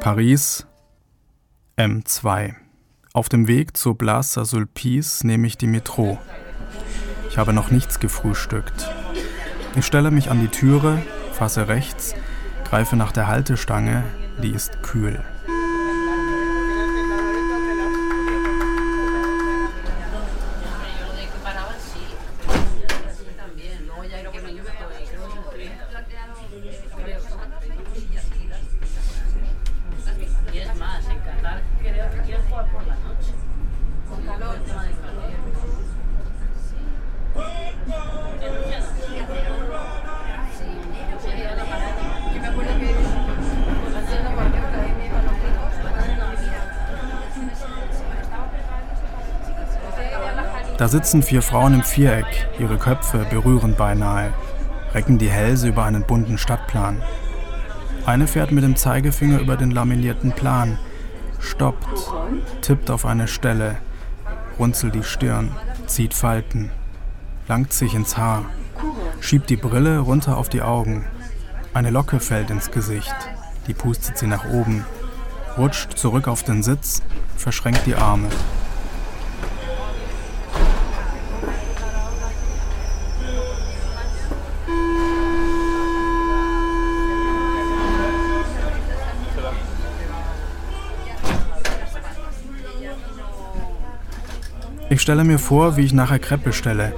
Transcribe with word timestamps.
Paris 0.00 0.66
M2. 1.76 2.54
Auf 3.12 3.28
dem 3.28 3.46
Weg 3.46 3.76
zur 3.76 3.98
Place 3.98 4.32
Saint-Sulpice 4.32 5.24
nehme 5.24 5.46
ich 5.46 5.58
die 5.58 5.66
Metro. 5.66 6.18
Ich 7.28 7.36
habe 7.36 7.52
noch 7.52 7.70
nichts 7.70 8.00
gefrühstückt. 8.00 8.90
Ich 9.76 9.84
stelle 9.84 10.10
mich 10.10 10.30
an 10.30 10.40
die 10.40 10.48
Türe, 10.48 11.02
fasse 11.34 11.68
rechts, 11.68 12.14
greife 12.64 12.96
nach 12.96 13.12
der 13.12 13.26
Haltestange, 13.26 14.02
die 14.42 14.52
ist 14.52 14.82
kühl. 14.82 15.22
Da 50.80 50.88
sitzen 50.88 51.22
vier 51.22 51.42
Frauen 51.42 51.74
im 51.74 51.82
Viereck, 51.82 52.48
ihre 52.58 52.78
Köpfe 52.78 53.26
berühren 53.28 53.74
beinahe, 53.76 54.32
recken 54.94 55.18
die 55.18 55.28
Hälse 55.28 55.68
über 55.68 55.84
einen 55.84 56.04
bunten 56.04 56.38
Stadtplan. 56.38 57.02
Eine 58.06 58.26
fährt 58.26 58.50
mit 58.50 58.64
dem 58.64 58.76
Zeigefinger 58.76 59.40
über 59.40 59.58
den 59.58 59.72
laminierten 59.72 60.32
Plan, 60.32 60.78
stoppt, 61.38 62.10
tippt 62.62 62.90
auf 62.90 63.04
eine 63.04 63.28
Stelle, 63.28 63.76
runzelt 64.58 64.94
die 64.94 65.02
Stirn, 65.02 65.54
zieht 65.86 66.14
Falten, 66.14 66.70
langt 67.46 67.74
sich 67.74 67.94
ins 67.94 68.16
Haar, 68.16 68.46
schiebt 69.20 69.50
die 69.50 69.58
Brille 69.58 69.98
runter 69.98 70.38
auf 70.38 70.48
die 70.48 70.62
Augen. 70.62 71.04
Eine 71.74 71.90
Locke 71.90 72.20
fällt 72.20 72.48
ins 72.48 72.70
Gesicht, 72.70 73.14
die 73.66 73.74
pustet 73.74 74.16
sie 74.16 74.26
nach 74.26 74.46
oben, 74.46 74.86
rutscht 75.58 75.98
zurück 75.98 76.26
auf 76.26 76.42
den 76.42 76.62
Sitz, 76.62 77.02
verschränkt 77.36 77.84
die 77.84 77.96
Arme. 77.96 78.28
Ich 94.92 95.02
stelle 95.02 95.22
mir 95.22 95.38
vor, 95.38 95.76
wie 95.76 95.84
ich 95.84 95.92
nachher 95.92 96.18
Crepe 96.18 96.46
bestelle, 96.46 96.92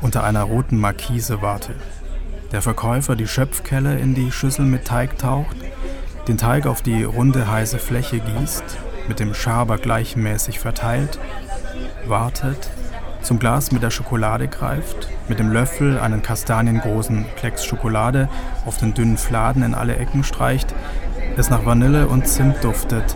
unter 0.00 0.24
einer 0.24 0.44
roten 0.44 0.78
Markise 0.78 1.42
warte. 1.42 1.74
Der 2.52 2.62
Verkäufer 2.62 3.16
die 3.16 3.26
Schöpfkelle 3.26 3.98
in 3.98 4.14
die 4.14 4.32
Schüssel 4.32 4.64
mit 4.64 4.86
Teig 4.86 5.18
taucht, 5.18 5.54
den 6.26 6.38
Teig 6.38 6.66
auf 6.66 6.80
die 6.80 7.04
runde 7.04 7.46
heiße 7.46 7.78
Fläche 7.78 8.20
gießt, 8.20 8.64
mit 9.08 9.20
dem 9.20 9.34
Schaber 9.34 9.76
gleichmäßig 9.76 10.58
verteilt, 10.58 11.18
wartet, 12.06 12.70
zum 13.20 13.38
Glas 13.38 13.72
mit 13.72 13.82
der 13.82 13.90
Schokolade 13.90 14.48
greift, 14.48 15.10
mit 15.28 15.38
dem 15.38 15.52
Löffel 15.52 15.98
einen 15.98 16.22
kastaniengroßen 16.22 17.26
Klecks 17.36 17.66
Schokolade 17.66 18.30
auf 18.64 18.78
den 18.78 18.94
dünnen 18.94 19.18
Fladen 19.18 19.62
in 19.62 19.74
alle 19.74 19.96
Ecken 19.96 20.24
streicht, 20.24 20.74
es 21.36 21.50
nach 21.50 21.66
Vanille 21.66 22.06
und 22.06 22.26
Zimt 22.26 22.64
duftet, 22.64 23.14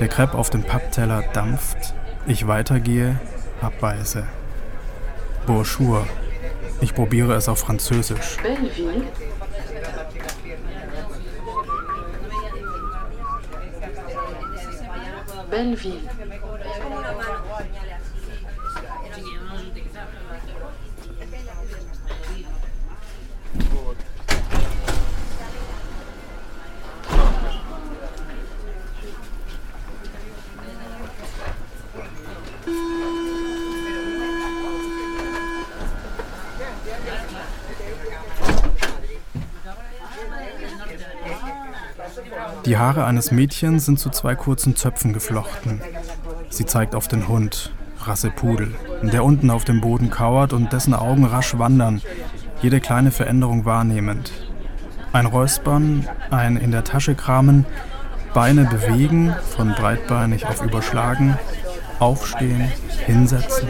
der 0.00 0.08
Crepe 0.08 0.38
auf 0.38 0.48
dem 0.48 0.62
Pappteller 0.62 1.22
dampft, 1.34 1.92
ich 2.26 2.46
weitergehe, 2.46 3.18
abweise. 3.60 4.24
Bonjour. 5.46 6.06
Ich 6.80 6.94
probiere 6.94 7.34
es 7.34 7.48
auf 7.48 7.60
Französisch. 7.60 8.36
Belleville. 8.42 9.04
Belleville. 15.50 16.00
Die 42.66 42.76
Haare 42.76 43.04
eines 43.04 43.30
Mädchens 43.30 43.86
sind 43.86 44.00
zu 44.00 44.10
zwei 44.10 44.34
kurzen 44.34 44.74
Zöpfen 44.74 45.12
geflochten. 45.12 45.80
Sie 46.50 46.66
zeigt 46.66 46.96
auf 46.96 47.06
den 47.06 47.28
Hund, 47.28 47.72
Rasse 48.00 48.28
Pudel, 48.28 48.74
der 49.02 49.24
unten 49.24 49.50
auf 49.50 49.64
dem 49.64 49.80
Boden 49.80 50.10
kauert 50.10 50.52
und 50.52 50.72
dessen 50.72 50.92
Augen 50.92 51.24
rasch 51.24 51.56
wandern, 51.56 52.02
jede 52.62 52.80
kleine 52.80 53.12
Veränderung 53.12 53.66
wahrnehmend. 53.66 54.32
Ein 55.12 55.26
Räuspern, 55.26 56.08
ein 56.32 56.56
in 56.56 56.72
der 56.72 56.82
Tasche 56.82 57.14
kramen, 57.14 57.66
Beine 58.34 58.64
bewegen, 58.64 59.32
von 59.56 59.72
breitbeinig 59.72 60.44
auf 60.46 60.60
überschlagen, 60.60 61.38
aufstehen, 62.00 62.72
hinsetzen. 63.06 63.68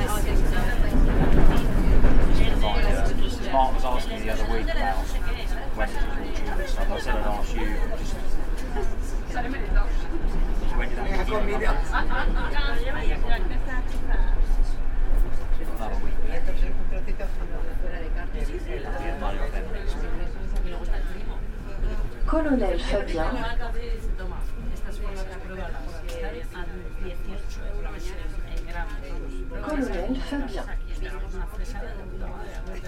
Colonel 22.26 22.78
Fabien. 22.78 23.24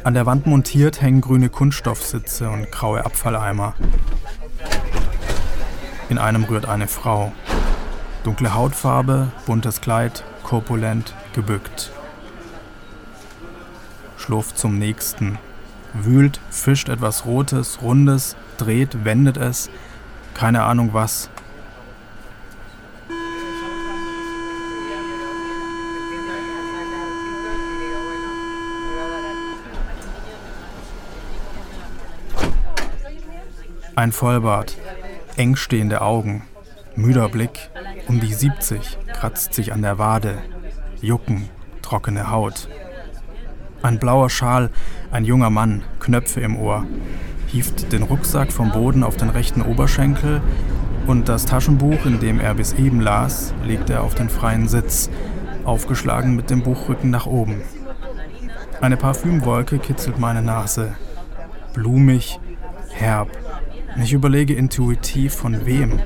An 0.04 0.14
der 0.14 0.26
Wand 0.26 0.46
montiert 0.46 1.02
hängen 1.02 1.20
grüne 1.20 1.48
Kunststoffsitze 1.48 2.48
und 2.48 2.70
graue 2.72 3.04
Abfalleimer. 3.04 3.74
In 6.08 6.16
einem 6.16 6.44
rührt 6.44 6.66
eine 6.66 6.88
Frau. 6.88 7.32
Dunkle 8.24 8.54
Hautfarbe, 8.54 9.28
buntes 9.44 9.82
Kleid, 9.82 10.24
korpulent, 10.42 11.14
gebückt. 11.34 11.90
Schlurft 14.16 14.56
zum 14.56 14.78
nächsten. 14.78 15.38
Wühlt, 15.92 16.40
fischt 16.50 16.88
etwas 16.88 17.26
Rotes, 17.26 17.82
Rundes, 17.82 18.36
dreht, 18.56 19.04
wendet 19.04 19.36
es. 19.36 19.68
Keine 20.32 20.64
Ahnung 20.64 20.94
was. 20.94 21.28
Ein 33.94 34.12
Vollbart, 34.12 34.76
eng 35.38 35.54
stehende 35.54 36.02
Augen, 36.02 36.42
müder 36.96 37.28
Blick, 37.28 37.70
um 38.08 38.18
die 38.18 38.34
70, 38.34 38.98
kratzt 39.12 39.54
sich 39.54 39.72
an 39.72 39.82
der 39.82 39.96
Wade, 39.96 40.38
Jucken, 41.00 41.48
trockene 41.80 42.32
Haut. 42.32 42.68
Ein 43.80 44.00
blauer 44.00 44.30
Schal, 44.30 44.70
ein 45.12 45.24
junger 45.24 45.50
Mann, 45.50 45.84
Knöpfe 46.00 46.40
im 46.40 46.58
Ohr, 46.58 46.86
hieft 47.46 47.92
den 47.92 48.02
Rucksack 48.02 48.50
vom 48.50 48.72
Boden 48.72 49.04
auf 49.04 49.16
den 49.16 49.30
rechten 49.30 49.62
Oberschenkel 49.62 50.42
und 51.06 51.28
das 51.28 51.46
Taschenbuch, 51.46 52.04
in 52.04 52.18
dem 52.18 52.40
er 52.40 52.54
bis 52.54 52.72
eben 52.72 53.00
las, 53.00 53.54
legt 53.64 53.90
er 53.90 54.02
auf 54.02 54.16
den 54.16 54.28
freien 54.28 54.66
Sitz, 54.66 55.08
aufgeschlagen 55.64 56.34
mit 56.34 56.50
dem 56.50 56.64
Buchrücken 56.64 57.10
nach 57.10 57.26
oben. 57.26 57.62
Eine 58.80 58.96
Parfümwolke 58.96 59.78
kitzelt 59.78 60.18
meine 60.18 60.42
Nase. 60.42 60.96
Blumig, 61.74 62.40
herb. 62.90 63.28
Ich 64.02 64.12
überlege 64.12 64.54
intuitiv 64.54 65.34
von 65.34 65.66
wem. 65.66 66.00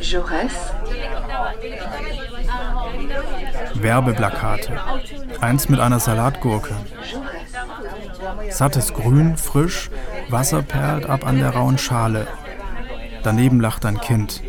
Jaurès, 0.00 0.52
Werbeplakate. 3.74 4.72
Eins 5.40 5.68
mit 5.68 5.80
einer 5.80 6.00
Salatgurke. 6.00 6.74
Sattes 8.50 8.94
Grün, 8.94 9.36
frisch, 9.36 9.90
Wasser 10.28 10.62
perlt 10.62 11.06
ab 11.06 11.26
an 11.26 11.38
der 11.38 11.50
rauen 11.50 11.78
Schale. 11.78 12.26
Daneben 13.22 13.60
lacht 13.60 13.84
ein 13.84 14.00
Kind. 14.00 14.42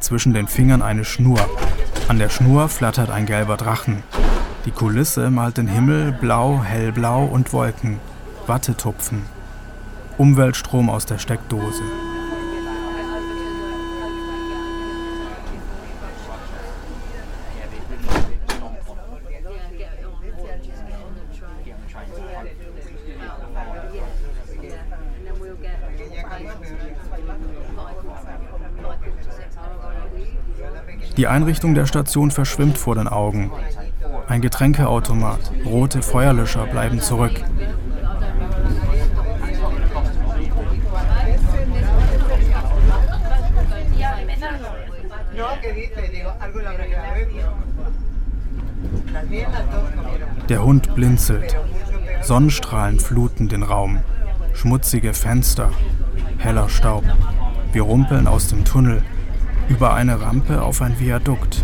Zwischen 0.00 0.34
den 0.34 0.48
Fingern 0.48 0.82
eine 0.82 1.04
Schnur. 1.04 1.38
An 2.06 2.18
der 2.18 2.28
Schnur 2.28 2.68
flattert 2.68 3.08
ein 3.08 3.24
gelber 3.24 3.56
Drachen. 3.56 4.02
Die 4.66 4.70
Kulisse 4.70 5.30
malt 5.30 5.56
den 5.56 5.66
Himmel 5.66 6.12
blau, 6.12 6.62
hellblau 6.62 7.24
und 7.24 7.54
Wolken. 7.54 7.98
Wattetupfen. 8.46 9.22
Umweltstrom 10.18 10.90
aus 10.90 11.06
der 11.06 11.16
Steckdose. 11.16 11.82
Die 31.16 31.28
Einrichtung 31.28 31.74
der 31.74 31.86
Station 31.86 32.30
verschwimmt 32.30 32.76
vor 32.76 32.96
den 32.96 33.06
Augen. 33.06 33.52
Ein 34.26 34.40
Getränkeautomat, 34.40 35.52
rote 35.64 36.02
Feuerlöscher 36.02 36.66
bleiben 36.66 37.00
zurück. 37.00 37.32
Der 50.48 50.64
Hund 50.64 50.94
blinzelt. 50.94 51.56
Sonnenstrahlen 52.22 52.98
fluten 52.98 53.48
den 53.48 53.62
Raum. 53.62 54.00
Schmutzige 54.52 55.14
Fenster. 55.14 55.70
Heller 56.38 56.68
Staub. 56.68 57.04
Wir 57.72 57.82
rumpeln 57.82 58.26
aus 58.26 58.48
dem 58.48 58.64
Tunnel. 58.64 59.02
Über 59.68 59.94
eine 59.94 60.20
Rampe 60.20 60.62
auf 60.62 60.82
ein 60.82 60.98
Viadukt. 60.98 61.62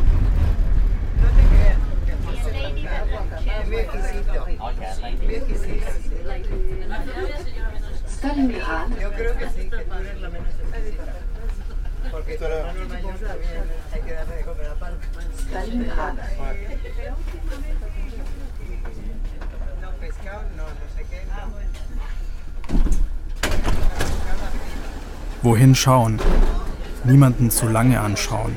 Wohin 25.42 25.74
schauen? 25.74 26.20
Niemanden 27.04 27.50
zu 27.50 27.68
lange 27.68 28.00
anschauen. 28.00 28.56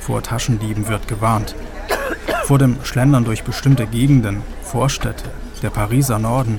Vor 0.00 0.22
Taschendieben 0.22 0.88
wird 0.88 1.08
gewarnt. 1.08 1.54
Vor 2.44 2.58
dem 2.58 2.76
Schlendern 2.84 3.24
durch 3.24 3.44
bestimmte 3.44 3.86
Gegenden, 3.86 4.42
Vorstädte, 4.62 5.30
der 5.62 5.70
Pariser 5.70 6.18
Norden, 6.18 6.58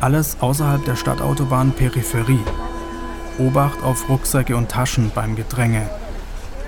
alles 0.00 0.36
außerhalb 0.40 0.84
der 0.84 0.96
Stadtautobahn 0.96 1.72
Peripherie. 1.72 2.44
Obacht 3.38 3.82
auf 3.82 4.08
Rucksäcke 4.08 4.56
und 4.56 4.70
Taschen 4.70 5.10
beim 5.14 5.34
Gedränge. 5.34 5.88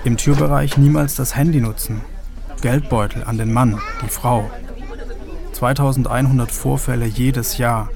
Im 0.03 0.17
Türbereich 0.17 0.77
niemals 0.77 1.15
das 1.15 1.35
Handy 1.35 1.61
nutzen. 1.61 2.01
Geldbeutel 2.61 3.23
an 3.23 3.37
den 3.37 3.53
Mann, 3.53 3.79
die 4.03 4.09
Frau. 4.09 4.49
2100 5.53 6.51
Vorfälle 6.51 7.05
jedes 7.05 7.57
Jahr 7.57 7.89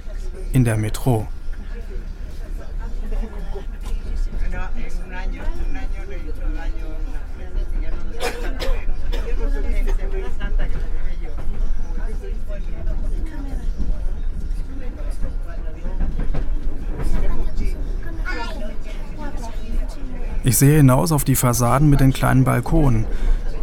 in 0.53 0.63
der 0.63 0.77
Metro. 0.77 1.27
Ich 20.51 20.57
sehe 20.57 20.75
hinaus 20.75 21.13
auf 21.13 21.23
die 21.23 21.37
Fassaden 21.37 21.89
mit 21.89 22.01
den 22.01 22.11
kleinen 22.11 22.43
Balkonen, 22.43 23.05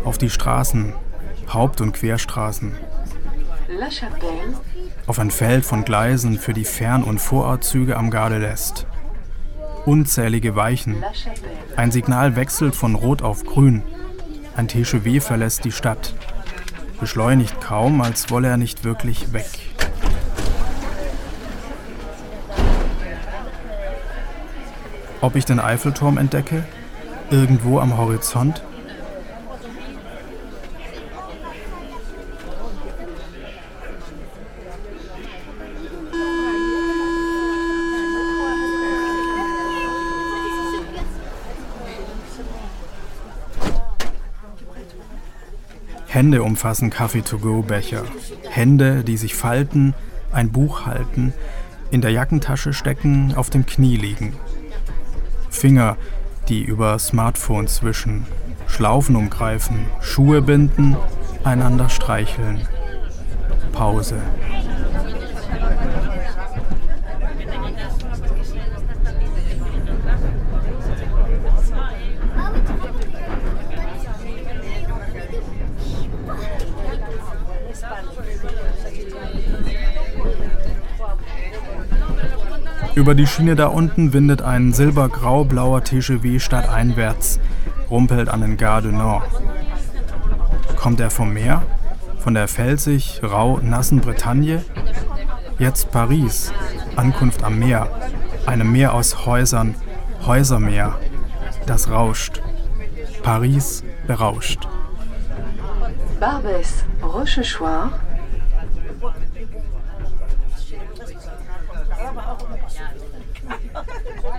auf 0.06 0.17
die 0.17 0.31
Straßen, 0.31 0.94
Haupt- 1.52 1.82
und 1.82 1.93
Querstraßen, 1.93 2.73
auf 5.06 5.19
ein 5.19 5.31
Feld 5.31 5.67
von 5.67 5.85
Gleisen 5.85 6.38
für 6.38 6.55
die 6.55 6.64
Fern- 6.64 7.05
und 7.05 7.19
Vorortzüge 7.19 7.94
am 7.94 8.08
Gardelest. 8.08 8.87
Unzählige 9.85 10.56
Weichen. 10.56 11.05
Ein 11.76 11.90
Signal 11.90 12.37
wechselt 12.37 12.75
von 12.75 12.94
Rot 12.94 13.20
auf 13.20 13.44
Grün. 13.44 13.82
Ein 14.56 14.69
TGV 14.69 15.23
verlässt 15.23 15.67
die 15.67 15.73
Stadt. 15.73 16.14
Beschleunigt 17.00 17.61
kaum, 17.61 18.00
als 18.00 18.31
wolle 18.31 18.49
er 18.49 18.56
nicht 18.56 18.85
wirklich 18.85 19.35
weg. 19.35 19.50
Ob 25.20 25.37
ich 25.37 25.44
den 25.44 25.61
Eiffelturm 25.61 26.17
entdecke? 26.17 26.64
Irgendwo 27.31 27.79
am 27.79 27.99
Horizont? 27.99 28.63
Hände 46.07 46.43
umfassen 46.43 46.89
Kaffee-to-go-Becher. 46.89 48.05
Hände, 48.49 49.05
die 49.05 49.19
sich 49.19 49.35
falten, 49.35 49.95
ein 50.33 50.51
Buch 50.51 50.87
halten, 50.87 51.35
in 51.91 52.01
der 52.01 52.11
Jackentasche 52.11 52.73
stecken, 52.73 53.35
auf 53.37 53.51
dem 53.51 53.67
Knie 53.67 53.97
liegen. 53.97 54.35
Finger, 55.51 55.99
die 56.49 56.62
über 56.62 56.99
Smartphones 56.99 57.83
wischen, 57.83 58.27
Schlaufen 58.67 59.17
umgreifen, 59.17 59.87
Schuhe 60.00 60.43
binden, 60.43 60.97
einander 61.45 61.89
streicheln. 61.89 62.67
Pause. 63.73 64.21
Über 82.99 83.14
die 83.14 83.28
Schiene 83.28 83.55
da 83.55 83.69
unten 83.69 84.12
windet 84.12 84.43
ein 84.43 84.73
silbergrau-blauer 84.73 85.85
TGV 85.85 86.40
stadteinwärts, 86.40 87.38
rumpelt 87.88 88.28
an 88.28 88.40
den 88.40 88.57
Gare 88.57 88.83
du 88.83 88.88
Nord. 88.88 89.23
Kommt 90.75 90.99
er 90.99 91.09
vom 91.09 91.33
Meer? 91.33 91.62
Von 92.19 92.35
der 92.35 92.49
felsig, 92.49 93.21
rau, 93.23 93.61
nassen 93.62 94.00
Bretagne? 94.00 94.64
Jetzt 95.61 95.93
Paris, 95.93 96.52
Ankunft 96.97 97.45
am 97.45 97.61
Meer, 97.61 97.88
einem 98.47 98.73
Meer 98.73 98.95
aus 98.95 99.26
Häusern, 99.26 99.76
Häusermeer. 100.26 100.99
Das 101.67 101.88
rauscht. 101.88 102.43
Paris 103.23 103.85
berauscht. 104.09 104.67
Barbès, 106.19 106.83
Rochechouart, 107.00 107.93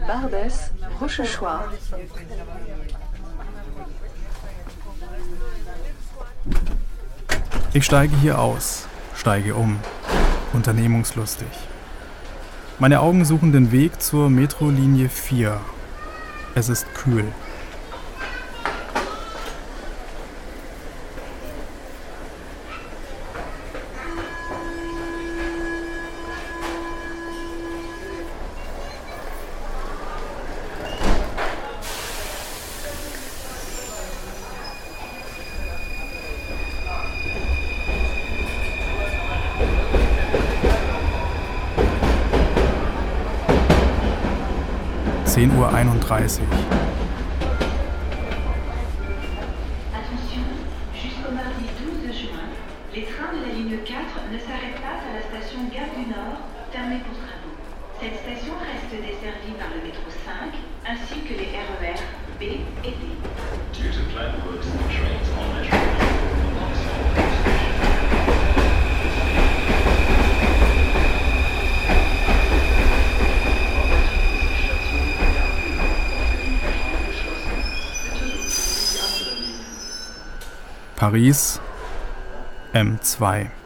Barbès, 0.07 0.71
Rochechouart, 0.99 1.77
Ich 7.71 7.85
steige 7.85 8.15
hier 8.17 8.39
aus, 8.39 8.87
steige 9.15 9.53
um, 9.53 9.79
unternehmungslustig. 10.53 11.47
Meine 12.79 13.01
Augen 13.01 13.25
suchen 13.25 13.51
den 13.51 13.71
Weg 13.71 14.01
zur 14.01 14.29
Metrolinie 14.29 15.09
4. 15.09 15.59
Es 16.55 16.69
ist 16.69 16.91
kühl. 16.95 17.25
10.31 45.39 45.47
Uhr. 45.47 45.63
Attention, 49.95 50.43
jusqu'au 50.93 51.31
mardi 51.31 51.63
12 51.79 52.11
juin, 52.11 52.43
les 52.93 53.03
trains 53.07 53.31
de 53.31 53.47
la 53.47 53.53
ligne 53.55 53.79
4 53.87 53.95
ne 54.33 54.37
s'arrêtent 54.37 54.83
pas 54.83 54.99
à 54.99 55.15
la 55.15 55.23
station 55.31 55.63
Gare 55.71 55.95
du 55.95 56.11
Nord, 56.11 56.43
fermée 56.73 56.99
pour 57.07 57.15
travaux. 57.23 57.55
Cette 58.03 58.19
station 58.19 58.51
reste 58.59 58.91
desservie 58.91 59.55
par 59.55 59.71
le 59.71 59.79
métro 59.87 60.03
5 60.11 60.51
ainsi 60.91 61.23
que 61.23 61.31
les 61.31 61.55
RER 61.55 61.95
B 62.35 62.59
et 62.83 62.91
D. 62.99 63.03
Due 63.71 63.95
to 63.95 64.03
planned 64.11 64.43
works, 64.43 64.67
the 64.67 64.91
trains 64.91 65.18
Paris 81.09 81.59
M2. 82.71 83.58